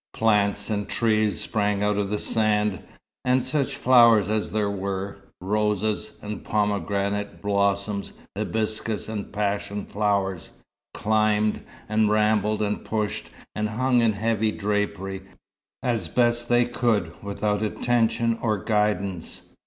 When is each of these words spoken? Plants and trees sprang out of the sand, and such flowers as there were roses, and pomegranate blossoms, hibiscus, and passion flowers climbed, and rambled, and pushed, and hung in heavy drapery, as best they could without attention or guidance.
Plants 0.15 0.71
and 0.71 0.89
trees 0.89 1.39
sprang 1.41 1.83
out 1.83 1.95
of 1.99 2.09
the 2.09 2.17
sand, 2.17 2.79
and 3.23 3.45
such 3.45 3.75
flowers 3.75 4.31
as 4.31 4.51
there 4.51 4.67
were 4.71 5.17
roses, 5.39 6.13
and 6.23 6.43
pomegranate 6.43 7.39
blossoms, 7.39 8.11
hibiscus, 8.35 9.07
and 9.07 9.31
passion 9.31 9.85
flowers 9.85 10.49
climbed, 10.95 11.61
and 11.87 12.09
rambled, 12.09 12.63
and 12.63 12.83
pushed, 12.83 13.29
and 13.53 13.69
hung 13.69 14.01
in 14.01 14.13
heavy 14.13 14.51
drapery, 14.51 15.21
as 15.83 16.09
best 16.09 16.49
they 16.49 16.65
could 16.65 17.13
without 17.23 17.61
attention 17.61 18.39
or 18.41 18.57
guidance. 18.57 19.49